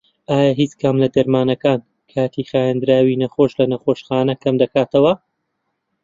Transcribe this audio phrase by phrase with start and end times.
[0.31, 1.79] ئایا هیچ کام لە دەرمانەکان
[2.11, 5.13] کاتی خەوێنراوی نەخۆش لە نەخۆشخانە کەمدەکاتەوە؟